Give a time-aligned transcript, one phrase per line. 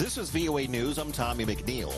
[0.00, 0.96] This is VOA News.
[0.96, 1.92] I'm Tommy McNeil.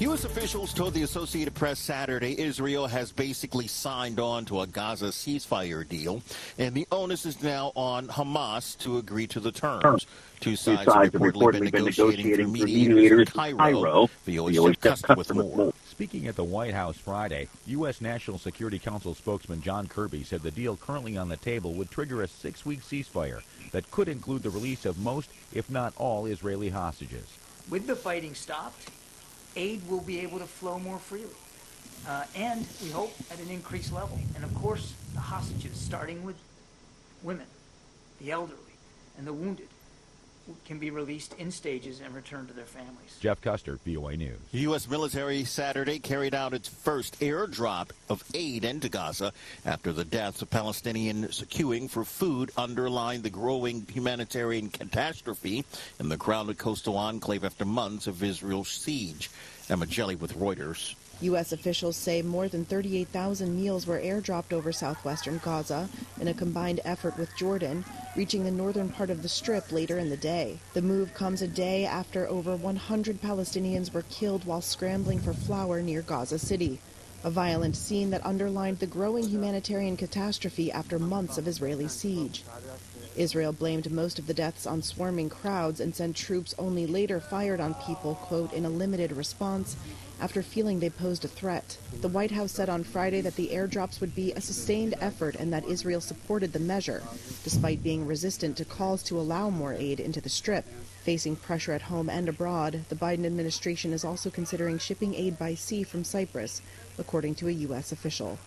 [0.00, 0.22] U.S.
[0.22, 5.86] officials told the Associated Press Saturday Israel has basically signed on to a Gaza ceasefire
[5.86, 6.22] deal,
[6.56, 10.06] and the onus is now on Hamas to agree to the terms.
[10.38, 13.56] Two sides, Two sides have reportedly, been negotiating, negotiating through through mediators, mediators in in
[13.56, 13.56] Cairo.
[13.56, 14.10] Cairo.
[14.24, 15.72] VOA's VOA's Jeff Custer with more.
[15.90, 18.00] Speaking at the White House Friday, U.S.
[18.00, 22.22] National Security Council spokesman John Kirby said the deal currently on the table would trigger
[22.22, 27.26] a six-week ceasefire that could include the release of most, if not all, Israeli hostages.
[27.70, 28.90] With the fighting stopped,
[29.54, 31.28] aid will be able to flow more freely.
[32.06, 34.18] Uh, and we hope at an increased level.
[34.34, 36.36] And of course, the hostages, starting with
[37.22, 37.46] women,
[38.20, 38.58] the elderly,
[39.18, 39.68] and the wounded,
[40.64, 43.16] can be released in stages and returned to their families.
[43.20, 44.38] Jeff Custer, VOA News.
[44.52, 44.88] The U.S.
[44.88, 49.32] military Saturday carried out its first airdrop of aid into Gaza
[49.64, 55.64] after the deaths of Palestinians queuing for food underlined the growing humanitarian catastrophe
[56.00, 59.30] in the crowded coastal enclave after months of Israel's siege.
[59.70, 60.94] Emma Jelly with Reuters.
[61.20, 61.52] U.S.
[61.52, 65.88] officials say more than 38,000 meals were airdropped over southwestern Gaza
[66.20, 67.84] in a combined effort with Jordan,
[68.16, 70.58] reaching the northern part of the Strip later in the day.
[70.72, 75.82] The move comes a day after over 100 Palestinians were killed while scrambling for flour
[75.82, 76.78] near Gaza City.
[77.24, 82.44] A violent scene that underlined the growing humanitarian catastrophe after months of Israeli siege.
[83.18, 87.60] Israel blamed most of the deaths on swarming crowds and said troops only later fired
[87.60, 89.76] on people, quote, in a limited response
[90.20, 91.76] after feeling they posed a threat.
[92.00, 95.52] The White House said on Friday that the airdrops would be a sustained effort and
[95.52, 97.02] that Israel supported the measure,
[97.44, 100.64] despite being resistant to calls to allow more aid into the Strip.
[101.02, 105.54] Facing pressure at home and abroad, the Biden administration is also considering shipping aid by
[105.54, 106.62] sea from Cyprus,
[106.98, 107.92] according to a U.S.
[107.92, 108.38] official.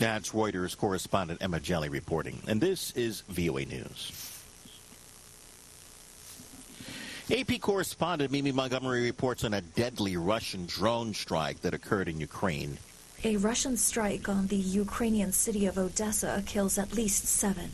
[0.00, 2.40] That's Reuters correspondent Emma Jelly reporting.
[2.48, 4.10] And this is VOA News.
[7.30, 12.78] AP correspondent Mimi Montgomery reports on a deadly Russian drone strike that occurred in Ukraine.
[13.24, 17.70] A Russian strike on the Ukrainian city of Odessa kills at least seven.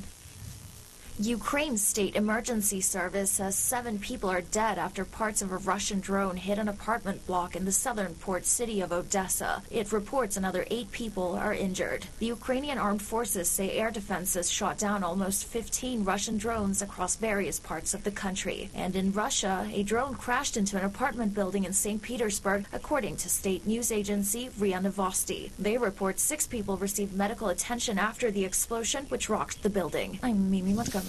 [1.18, 6.36] Ukraine's state emergency service says seven people are dead after parts of a Russian drone
[6.36, 9.62] hit an apartment block in the southern port city of Odessa.
[9.70, 12.04] It reports another eight people are injured.
[12.18, 17.58] The Ukrainian armed forces say air defenses shot down almost 15 Russian drones across various
[17.58, 18.68] parts of the country.
[18.74, 22.02] And in Russia, a drone crashed into an apartment building in St.
[22.02, 25.50] Petersburg, according to state news agency RIA Novosti.
[25.58, 30.18] They report six people received medical attention after the explosion, which rocked the building.
[30.22, 31.05] I'm Mimi Montgomery.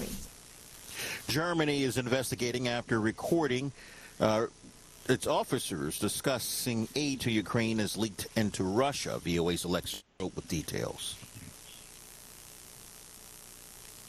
[1.28, 3.72] Germany is investigating after recording
[4.20, 4.46] uh,
[5.08, 9.18] its officers discussing aid to Ukraine as leaked into Russia.
[9.24, 11.16] VOA's Alexa with details.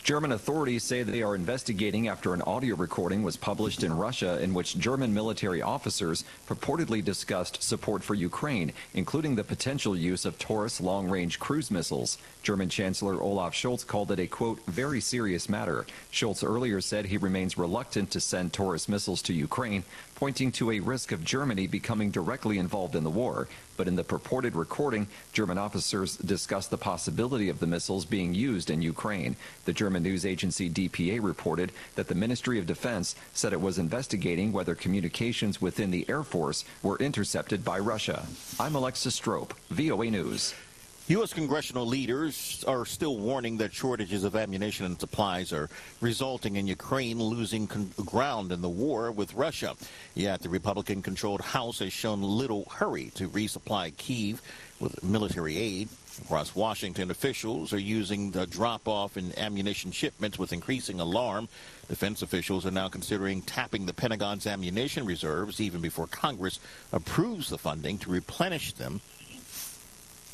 [0.10, 4.56] German authorities say they are investigating after an audio recording was published in Russia in
[4.56, 10.82] which German military officers purportedly discussed support for Ukraine, including the potential use of Taurus
[10.82, 12.18] long-range cruise missiles.
[12.42, 15.86] German Chancellor Olaf Scholz called it a, quote, very serious matter.
[16.12, 19.84] Scholz earlier said he remains reluctant to send Taurus missiles to Ukraine,
[20.16, 23.48] pointing to a risk of Germany becoming directly involved in the war.
[23.78, 28.70] But in the purported recording, German officers discussed the possibility of the missiles being used
[28.70, 29.38] in Ukraine.
[29.64, 34.52] The German news agency DPA reported that the Ministry of Defense said it was investigating
[34.52, 38.26] whether communications within the Air Force were intercepted by Russia.
[38.60, 40.54] I'm Alexis Strope, VOA News.
[41.10, 41.34] U.S.
[41.34, 45.68] congressional leaders are still warning that shortages of ammunition and supplies are
[46.02, 49.76] resulting in Ukraine losing ground in the war with Russia.
[50.14, 54.44] Yet the Republican controlled House has shown little hurry to resupply Kiev
[54.80, 55.90] with military aid.
[56.26, 61.48] Across Washington, officials are using the drop off in ammunition shipments with increasing alarm.
[61.88, 66.60] Defense officials are now considering tapping the Pentagon's ammunition reserves even before Congress
[66.92, 69.02] approves the funding to replenish them.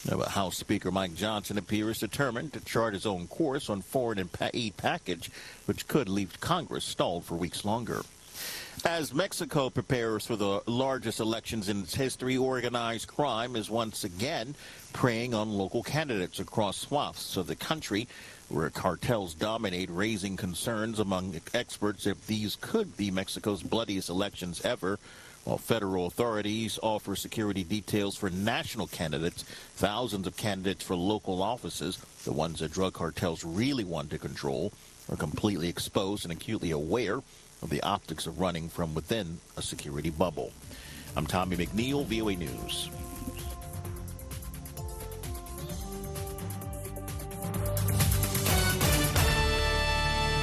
[0.08, 4.78] But House Speaker Mike Johnson appears determined to chart his own course on foreign aid
[4.78, 5.32] package,
[5.66, 8.04] which could leave Congress stalled for weeks longer.
[8.84, 14.56] As Mexico prepares for the largest elections in its history, organized crime is once again
[14.94, 18.08] preying on local candidates across swaths of the country
[18.50, 25.00] where cartels dominate, raising concerns among experts if these could be Mexico's bloodiest elections ever.
[25.46, 29.44] While federal authorities offer security details for national candidates,
[29.76, 34.74] thousands of candidates for local offices, the ones that drug cartels really want to control,
[35.10, 37.22] are completely exposed and acutely aware
[37.66, 40.54] of the optics of running from within a security bubble.
[41.18, 42.92] I'm Tommy McNeil, VOA News.